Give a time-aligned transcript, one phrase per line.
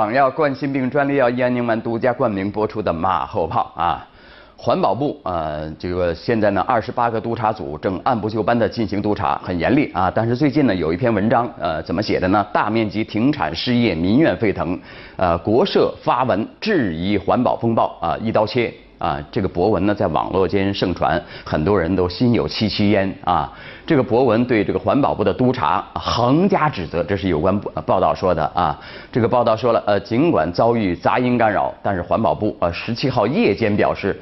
[0.00, 4.08] 港药冠心病专利药燕宁丸独家冠名播出的马后炮啊。
[4.56, 10.10] 环保部呃，这个现在呢，二十八个督查组正按部就班的进行督查，很严厉啊。
[10.10, 12.42] 但是最近呢，有一篇文章，呃，怎么写的呢？
[12.50, 14.80] 大面积停产失业，民怨沸腾，
[15.16, 18.72] 呃，国社发文质疑环保风暴啊，一刀切。
[19.00, 23.50] 啊，这个博文呢在网络间盛传，很多人都心有戚戚焉啊。
[23.86, 28.78] 这个博文对这个环保部的督查横加指责，这是有关报道说的啊。
[29.10, 34.14] 这个报道说了，呃，尽管遭遇杂音干扰，但是环保部呃十七号夜间表示，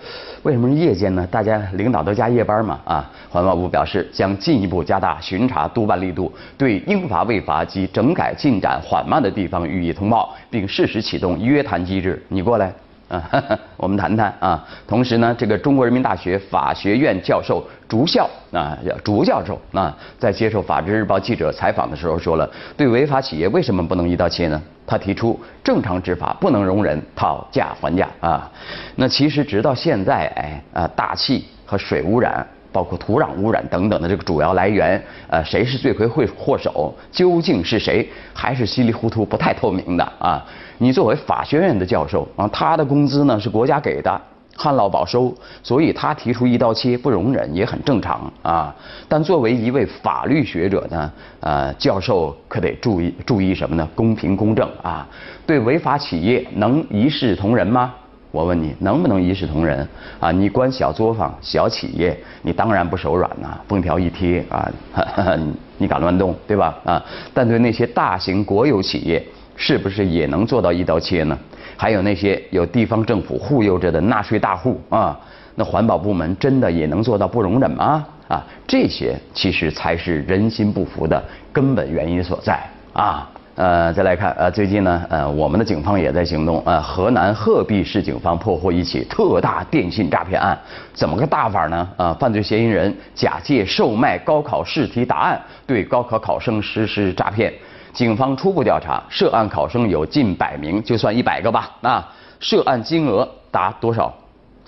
[0.45, 1.27] 为什么是夜间呢？
[1.29, 3.11] 大家领导都加夜班嘛啊。
[3.29, 12.23] 环保部表示将进一步加大巡查督办力度，对应罚未罚及整改进展缓慢的地方予以通报，并适时启动约谈机制。
[12.29, 12.73] 你过来。
[13.09, 13.23] 啊，
[13.77, 14.65] 我们谈谈啊。
[14.87, 24.61] 同时呢，这个中国人民大学法学院教授竹校啊，竹教授啊，在接受《法制日报》记者采访的时候说了，对违法企业为什么不能一刀切呢？
[24.87, 28.51] 他提出，正常执法不能容忍讨价还价啊。
[28.97, 32.47] 那其实直到现在，哎啊，大气和水污染。
[32.73, 36.95] 包括土壤污染等等的这个主要来源，呃，谁是罪魁祸祸首？
[37.11, 38.09] 究竟是谁？
[38.35, 40.45] 还是稀里糊涂、不太透明的啊？
[40.79, 44.21] 你作为法学院的教授啊，他的工资呢是国家给的，
[44.57, 48.75] 旱涝保收，所以他提出一刀切不容忍也很正常啊。
[49.09, 53.89] 但作为一位法律学者呢，呃，教授可得注意注意什么呢？
[53.95, 55.07] 公平公正啊，
[55.47, 57.95] 对违法企业能一视同仁吗？
[58.31, 59.87] 我问你能不能一视同仁
[60.21, 60.31] 啊？
[60.31, 64.71] 你管小作坊、小企业，你当然不手软呐，封条一贴啊，
[65.79, 66.77] 你敢乱动对吧？
[66.85, 69.25] 啊，但对那些大型国有企业，
[69.57, 71.39] 是不是也能做到一刀切呢？
[71.77, 75.19] 还有那些有地方政府护佑着的纳税大户啊，
[75.55, 78.05] 那环保部门真的也能做到不容忍吗？
[78.29, 82.61] 啊，这些其实才是人心不服的根本原因所在
[82.93, 83.27] 啊。
[83.59, 90.57] 呃，再来看，呃，最近呢，呃，我们的警方也在行动，呃，河南鹤壁市警方破获一起特大电信诈骗案，
[90.93, 91.89] 怎么个大法呢？
[91.97, 97.53] 呃，犯罪嫌疑人假借售卖高考试题答案，对高考考生实施诈骗。
[97.93, 102.09] 警方初步调查，涉案考生有近百名，就算一百个吧，啊，
[102.39, 104.15] 涉案金额达多少？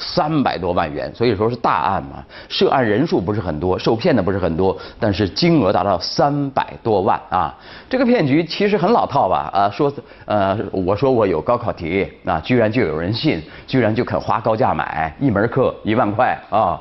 [0.01, 2.25] 三百多万元，所以说是大案嘛。
[2.49, 7.55] 涉案人数不是很多，受骗的不是很多，但是金额达到三百多万啊！
[7.89, 9.51] 这个骗局其实很老套吧？
[9.53, 9.93] 啊，说
[10.25, 16.81] 呃，我说我有高考题啊，居然就有人信，居然就肯花高价买一门课一万块啊！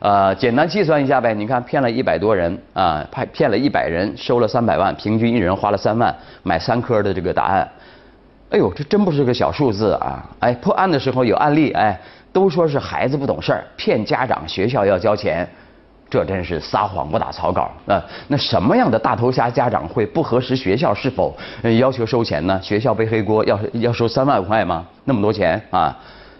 [0.00, 7.66] 呃，简单计算一下呗，你看骗了一百多人啊，骗骗了一百人，收了三百万，平均一人花了三万买三科的这个答案。
[8.50, 10.24] 哎呦，这真不是个小数字啊！
[10.40, 11.98] 哎，破案的时候有案例，哎。
[12.32, 15.48] 都说是孩子不懂事儿，骗家长，学校要交钱，
[16.10, 18.02] 这真是撒谎不打草稿啊！
[18.28, 21.36] 那什么样的大头虾家长会不核实学校是否
[21.78, 22.58] 要求收钱呢？
[22.62, 24.86] 学校背黑锅要要收三万块吗？
[25.04, 25.96] 那么多钱啊！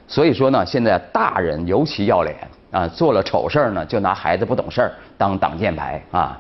[0.07, 2.37] 所以说呢，现在大人尤其要脸
[2.71, 6.39] 啊，做了丑事儿呢，就拿孩子不懂事儿当挡箭牌啊！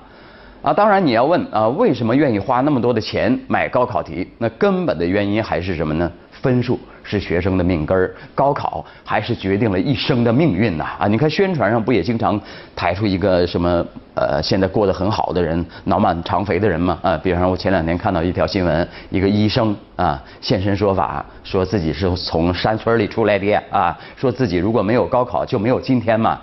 [0.63, 4.31] 啊，当然你要问啊，为什么愿意花那么多的钱买高考题？
[4.39, 6.11] 那根本的原因还是什么呢？
[6.41, 10.84] 分数是学生的命根儿，高考还是决定了一生的命运呐！
[10.99, 12.41] 啊，你看宣传上不也经常
[12.76, 13.84] 抬出一个什么
[14.15, 16.99] 呃，现在过得很好的人，脑满肠肥的人吗？
[17.03, 26.41] 啊，比方说我前两天看到一条新闻，一个医生啊现身说法，说自己是从山村里出来的啊，说自己如果没有高考就没有今天嘛。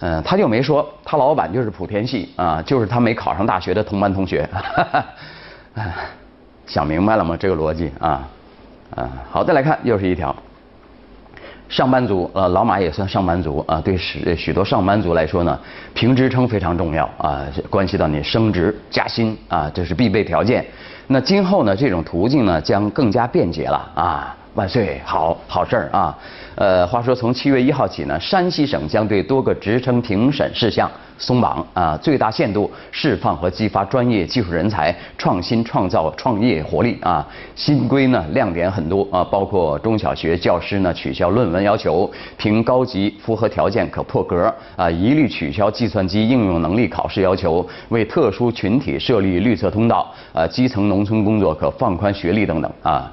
[0.00, 4.46] 嗯，他就没说他老板就是莆田系啊，就是他没考上大学的同班同学。
[6.66, 7.36] 想明白了吗？
[7.38, 8.26] 这个逻辑啊，
[8.94, 10.34] 啊，好，再来看又是一条。
[11.68, 13.80] 上班族，呃，老马也算上班族啊。
[13.80, 15.58] 对许许多上班族来说呢，
[15.94, 20.64] 评职称非常重要啊，关系到你升职加薪啊，这是必备条件。
[21.06, 24.36] 那今后呢，这种途径呢将更加便捷了啊。
[24.54, 26.16] 万岁，好好事儿啊！
[26.54, 30.88] 呃，话说从七月一号起呢，山西省将对多个职称评审事项
[31.18, 37.26] 松绑啊，最大限度释放和激发专业技术人才创新创造创业活力啊。
[37.56, 53.10] 新规呢亮点很多啊，包括中小学教师呢取消论文要求，评高级符合条件可破格啊，一律取消计算机应用能力考试要求，为特殊群体设立绿色通道啊，基层农村工作可放宽学历等等啊。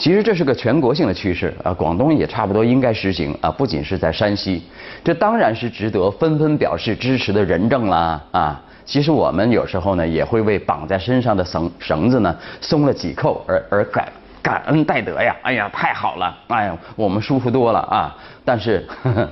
[0.00, 4.62] 其实这是个全国性的趋势啊，广东也差不多应该实行啊，不仅是在山西，
[5.04, 8.62] 这当然是值得纷纷表示支持的人证啦啊。
[8.86, 14.10] 其实我们有时候呢也会为绑在身上的绳绳子呢松了几扣而而感
[14.42, 18.16] 感恩戴德呀，哎呀太好了，哎呀我们舒服多了啊。
[18.42, 18.88] 但是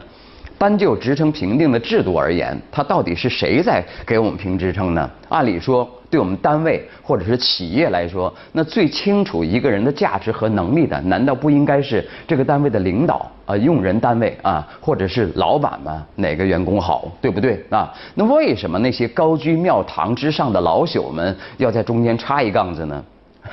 [0.58, 5.08] 单就职称评定的制度而言，它到底是谁在给我们评职称呢？
[5.28, 16.04] 按理说，对我们单位或者是企业来说，那最清楚一个人的价值和能力的，难道不应该是这个单位的领导啊、用人单位啊，或者是老板吗？
[16.16, 17.94] 哪个员工好，对不对啊？
[18.16, 23.04] 那为什么那些高居庙堂之上的老朽们要在中间插一杠子呢？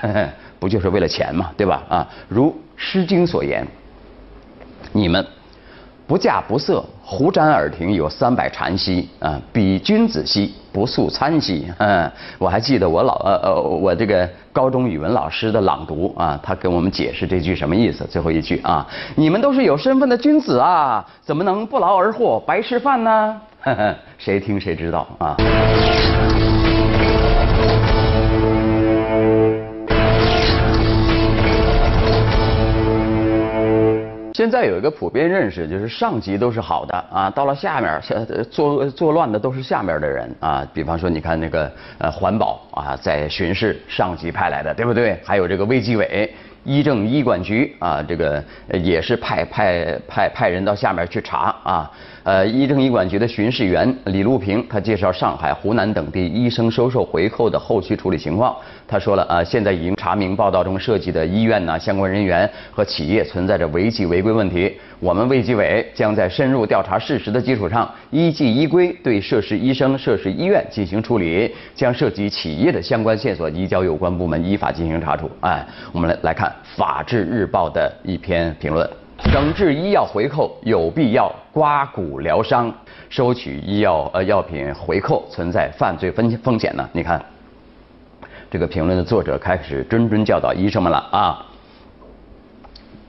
[0.59, 1.83] 不就是为了钱嘛，对吧？
[1.87, 3.63] 啊，如《诗经》所言，
[4.91, 5.23] 你们。
[6.07, 9.41] 不嫁不色，胡瞻耳庭有三百禅兮啊！
[9.51, 11.65] 比君子兮，不素餐兮。
[11.79, 18.05] 嗯，我还记得我老呃呃，我这个高中语文老师的朗读啊，他跟我们解释这句什么意思？
[18.05, 18.85] 最后一句啊，
[19.15, 23.41] 你们都是有身份的君子啊，怎么能不劳而获，白吃饭呢？
[24.19, 25.35] 谁听谁知道啊？
[34.35, 38.01] 现在有一个普遍认识，就是上级都是好的啊，到了下面，
[38.51, 40.67] 作作乱的都是下面的人啊。
[40.73, 45.17] 比方说，你看那个呃环保啊，在巡视，上级派来的，对不对？
[45.23, 46.29] 还有这个卫计委。
[46.65, 48.43] 医政医管局啊，这个
[48.83, 51.91] 也是派派派派人到下面去查啊。
[52.23, 58.53] 呃，医政医管局的巡视员李路平，他介绍上海、湖南等地医生收受回扣的后续处理情况。
[58.87, 64.71] 他说了啊，现在已经查明报道中涉及的医院呐、相关人员和企业存在着违纪违规问题。
[64.99, 75.29] 我们卫计委将在深入调查事实的基础上，依纪依规对涉事医生、涉事医院进行处理，将涉及企业的相关线索移交有关部门依法进行查处。
[75.41, 76.47] 哎，我们来来看
[76.77, 78.87] 《法制日报》的一篇评论：
[79.31, 82.73] 整治医药回扣有必要，刮骨疗伤，
[83.09, 86.87] 收取医药呃药品回扣存在犯罪风风险呢？
[86.93, 87.23] 你看，
[88.49, 91.45] 这个评论的作者开始谆谆教导医生们了啊。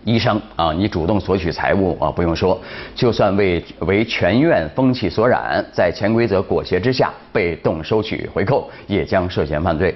[0.04, 2.56] 医生啊，你主动索取财物啊，不用说，
[2.94, 9.92] 就算为为全院风气所染，在潜规则裹挟之下被动收取回扣，也将涉嫌犯罪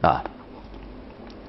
[0.00, 0.20] 啊。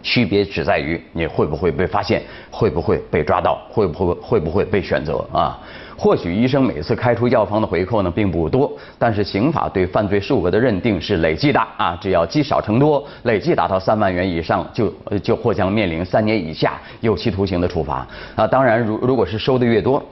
[0.04, 5.57] 区别只在于你会不会被发现，会不会被抓到，会不会会不会被选择啊？
[5.98, 18.48] 或许医生每次开出药方的回扣呢并不多，但是刑法对犯罪数额的认定是累计的啊，只要积少成多，累计达到三万元以上，就就或将面临三年以下有期徒刑的处罚啊。
[18.48, 20.04] 当然，如如果是收的越多，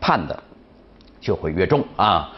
[0.00, 0.42] 判的
[1.20, 2.30] 就会越重啊。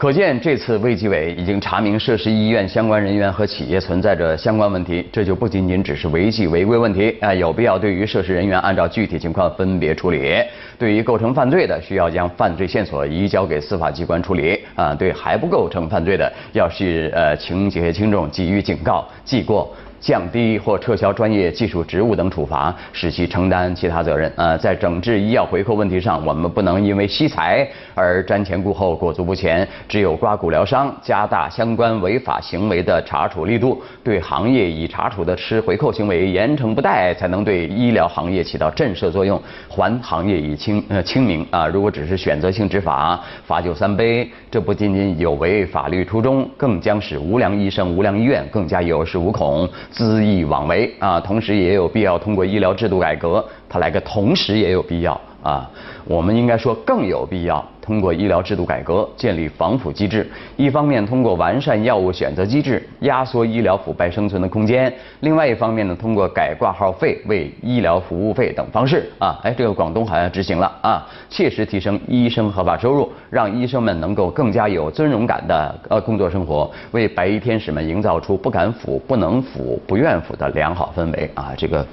[0.00, 10.42] 可见，这次卫计委已经查明涉事医院相关人员和企业存在着相关问题，这就不仅仅只是违纪违规问题啊，有必要对于涉事人员按照具体情况分别处理。
[10.78, 19.70] 对于构成犯罪的，需要将犯罪线索移交给司法机关处理啊；对还不构成犯罪的，要是呃情节轻重，给予警告、记过。
[20.00, 24.32] 降低或撤销专业技术职务等处罚，使其承担其他责任。
[24.36, 29.66] 呃，在整治医药回扣问题上，我们不能因为惜财而瞻前顾后、裹足不前。
[29.86, 41.66] 只有刮骨疗伤，加大相关违法行为的查处力度，对行业已查处的吃回扣行为严惩不贷，才能对医疗行业起到震慑作用，还行业以清呃清明啊！
[41.66, 49.68] 如果只是选择性执法，罚酒三杯，这不仅仅有违法律初衷，更将使无良医生、无良医院更加有恃无恐。
[49.92, 51.20] 恣意妄为啊！
[51.20, 55.68] 同时也有必要通过医疗制度改革，它来个同时也有必要啊！
[56.04, 57.64] 我们应该说更有必要。
[57.80, 60.30] 通过医疗制度改革，建立防腐机制。
[60.56, 64.88] 一方面通过完善药物选择机制，压缩医疗腐败生存的空间；
[65.20, 81.52] 另外一方面呢，通过改挂号费为医疗服务费等方式啊，哎，这个广东好像执行了啊，切实提升医生合法收入，让医生们能够更加有尊荣感的呃工作生活，为白衣天使们营造出不敢腐、不能腐、不愿腐的良好氛围啊。
[81.56, 81.84] 这个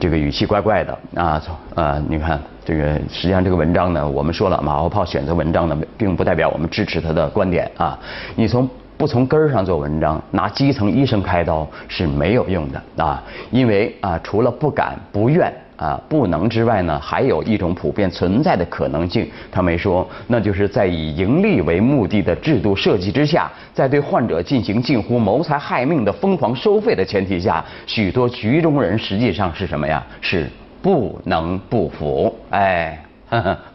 [0.00, 1.40] 这个语气怪怪的啊，
[1.76, 2.40] 啊，你看。
[2.68, 7.98] 这个实际上这个文章呢，我们说了，马后炮选择文章呢，并不代表我们支持他的观点啊。
[8.36, 13.24] 你从不从根儿上做文章，拿基层医生开刀是没有用的啊。
[13.50, 30.04] 因为啊，除了不敢、不愿啊、不能之外呢，还有一种普遍存在的可能性，他没说，那就是在以盈利为目的的制度设计之下，在对患者进行近乎谋财害命的疯狂收费的前提下，许多局中人实际上是什么呀？
[30.20, 30.46] 是。
[30.88, 32.98] 不能不服，哎，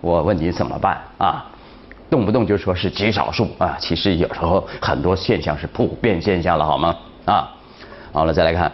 [0.01, 1.46] 我问你怎么办啊？
[2.10, 6.96] 动不动就说是极少数啊，其实有时候很多现象是普遍现象了，好吗？
[7.25, 7.51] 啊，
[8.12, 8.72] 好了，再来看，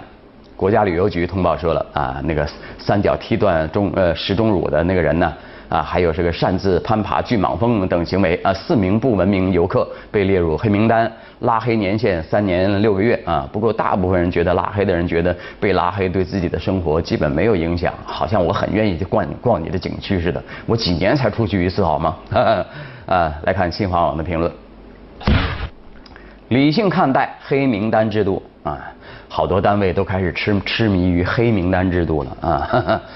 [0.55, 5.33] 国家旅游局通报说了啊，那个三角踢断中呃石钟乳的那个人呢？
[5.69, 11.09] 啊，还有这个擅自攀爬巨蟒峰等行为啊，四名不文明游客被列入黑名单，
[11.41, 13.47] 拉黑年限三年六个月啊。
[13.53, 22.15] 不过大部分人觉得拉黑的人觉得被拉黑对自己的生活基本没有影响，好像我很愿意去逛逛你的景区似的，我几年才出去一次好吗？
[23.05, 24.51] 啊，来看新华网的评论，
[26.47, 28.91] 理性看待黑名单制度啊，
[29.27, 33.01] 好多单位都开始痴痴迷于黑名单制度了啊。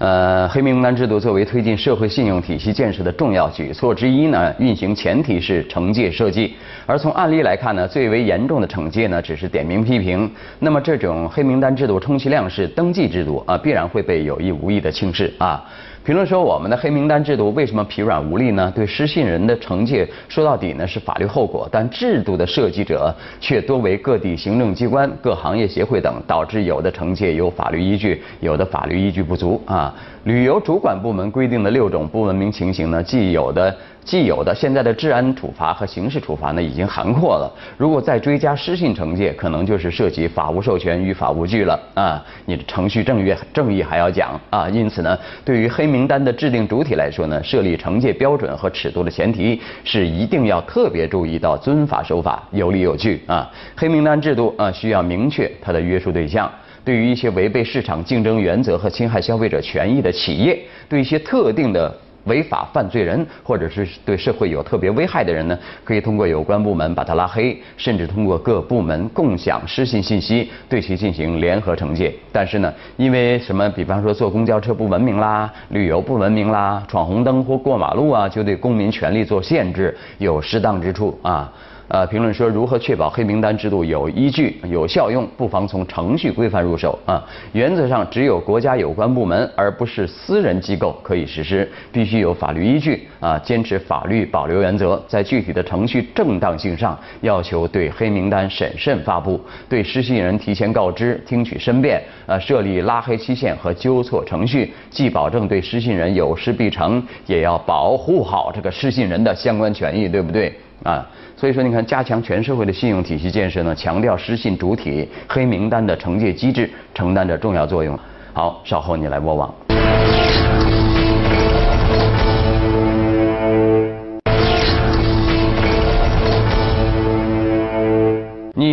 [0.00, 6.54] 呃，黑名单制度作为推进社会信用体系建设的重要举措之一呢，运行前提是惩戒设计。
[6.86, 10.30] 而从案例来看呢，最为严重的惩戒呢，只是点名批评。
[10.58, 15.62] 那么这种黑名单制度充其量是登记制度啊，必然会被有意无意的轻视啊。
[16.02, 18.72] 评论说，我们的黑名单制度为什么疲软无力呢？
[18.74, 29.94] 对失信人的惩戒，说到底呢是法律后果，但制度的设计者却多为各地行政机关、各行业协会等，导致有的惩戒有法律依据，有的法律依据不足啊。
[30.24, 33.76] 旅游主管部门规定的六种不文明情形呢，既有的。
[34.02, 37.52] 既有的现在的治安处罚和刑事处罚呢，已经涵括了。
[37.76, 42.24] 如果再追加失信惩戒，可能就是涉及法无授权与法无据了啊！
[42.46, 44.68] 你的程序正义正义还要讲啊！
[44.70, 53.48] 因此呢，对于黑名单的制定主体来说呢，设立惩戒标准和尺度的前提是一定要特别注意到遵法守法、有理有据啊！
[53.76, 56.50] 黑名单制度啊，需要明确它的约束对象。
[56.82, 61.94] 对于一些违背市场竞争原则和侵害消费者权益的企业，对一些特定的。
[62.24, 72.12] 违法犯罪人，或者是对社会有特别危害的人呢，可以通过有关部门把他拉黑，甚至通过各部门共享失信信息，对其进行联合惩戒。
[72.32, 81.50] 但是呢，因为什么，比方说坐公交车不文明啦，旅游不文明啦，闯红灯或过马路啊，就对公民权利做限制，有适当之处啊。
[81.90, 87.20] 呃，评论说如何确保黑名单制度有依据、有效用，不妨从程序规范入手啊。
[87.52, 93.36] 原则上，只有国家有关部门，而不是私人机构可以实施，必须有法律依据啊。
[93.40, 110.54] 坚持法律保留原则，在具体的程序正当性上，要求对黑名单审慎发布，对失信人提前告知、听取申辩，呃，设立拉黑期限和纠错程序，既保证对失信人有失必惩，也要保护好这个失信人的相关权益，对不对？
[110.82, 111.06] 啊，
[111.36, 117.98] 所以说你看，加强全社会的信用体系建设呢，强调失信主体黑名单的惩戒机制承担着重要作用。
[118.32, 119.52] 好，稍后你来播网。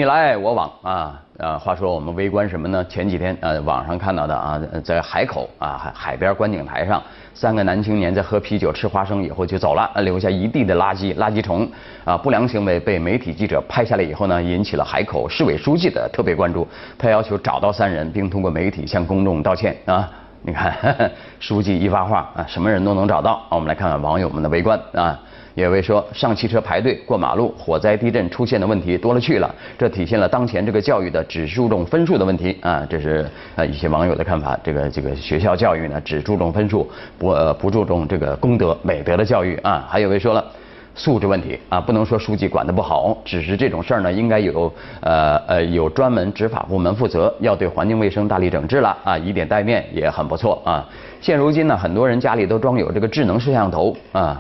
[0.08, 1.22] 来我往啊。
[1.38, 2.84] 呃，话说我们围观什么呢？
[2.86, 7.00] 前几天呃，网上看到的啊，在海口啊海海边观景台上，
[7.36, 11.70] 三个男青年在喝啤酒吃花生以后就走了，留下一地的垃圾垃圾虫
[12.04, 20.10] 啊，不良行为被媒体记者拍下来以后呢，引起了海口市委书记的特别关注，他要求找到三人，并通过媒体向公众道歉啊。
[20.42, 20.76] 你看，
[21.40, 23.44] 书记一发话啊，什么人都能找到。
[23.50, 25.20] 我们来看看网友们的围观啊。
[25.64, 32.86] 有位说，上汽车排队过马路，火灾、地震出现的问题多了去了，这体现了当前这个教育的只注重分数的问题啊。
[32.88, 34.56] 这是呃一些网友的看法。
[34.64, 36.88] 这个这个学校教育呢，只注重分数，
[37.18, 39.84] 不不注重这个公德美德的教育啊。
[39.90, 40.46] 还有位说了，
[40.94, 44.72] 素质问题啊，不能说书记管得不好，只是这种事儿呢，应该有
[45.02, 50.88] 呃呃有专门执法部门负责，要对环境卫生大力整治了啊，以点带面也很不错啊。
[51.20, 54.40] 现如今呢，很多人家里都装有这个智能摄像头啊。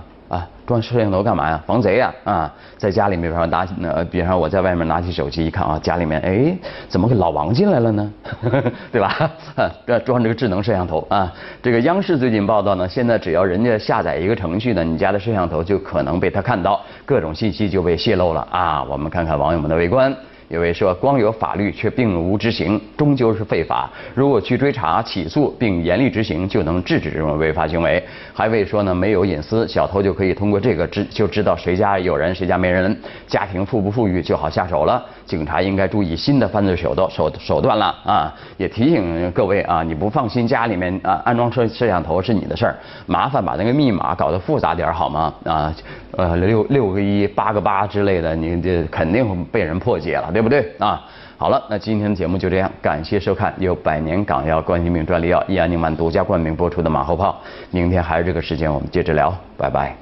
[0.67, 1.63] 装摄像头干嘛呀？
[1.65, 2.13] 防贼呀！
[2.25, 6.55] 啊，在家里面，比方拿，呃，比方我在外面拿起手机一看啊，家里面，哎，
[6.89, 8.13] 怎么老王进来了呢？
[8.91, 9.31] 对吧？
[9.55, 11.33] 哈装这个智能摄像头啊。
[11.63, 18.83] 这个央视最近报道呢，现在只要人家下载一个程序呢，你家的摄像头就可能被他看到，各种信息就被泄露了啊。
[18.83, 20.13] 我们看看网友们的围观。
[20.49, 23.91] 有位说，光有法律却并无执行，终究是废法。
[24.15, 28.01] 如果去追查、起诉并严厉执行，就能制止这种违法行为。
[28.33, 35.05] 还未说呢，没有隐私，小偷就可以通过这个知就知道谁家有人，谁家没人，家庭富不富裕就好下手了。
[35.27, 38.33] 警察应该注意新的犯罪手段手手段了啊！
[38.55, 45.33] 也提醒各位啊，你不放心家里面啊安装摄摄像头是你的事儿，麻烦把那个密码搞得复杂点好吗？
[45.43, 45.75] 啊，
[46.13, 50.31] 呃六六个一八个八之类的，你这肯定会被人破解了。
[50.31, 51.05] 对不对啊？
[51.37, 57.39] 好了，那今天的节目就这样，感谢收看由百年港药冠心病专利药益安宁丸独家冠名播出的马后炮。
[57.69, 59.95] 明天还是这个时间，我们接着聊，拜拜。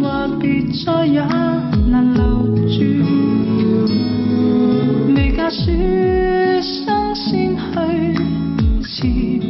[0.00, 1.20] 话别再也
[1.90, 2.22] 难留
[2.68, 2.82] 住，
[5.14, 5.70] 未嫁书
[6.62, 8.14] 生先去，
[8.82, 8.96] 似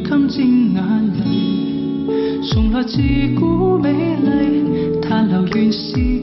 [0.09, 0.83] 沾襟眼
[1.19, 2.99] 泪，从来自
[3.39, 6.19] 古美丽，叹流怨诗。